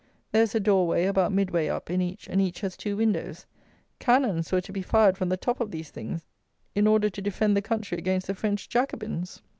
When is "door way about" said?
0.59-1.31